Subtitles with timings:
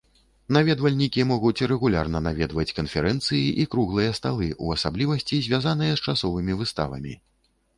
[0.55, 7.13] Наведвальнікі могуць рэгулярна наведваць канферэнцыі і круглыя сталы, у асаблівасці звязаныя з часовымі выставамі.